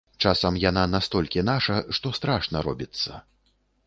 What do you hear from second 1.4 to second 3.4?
наша, што страшна робіцца.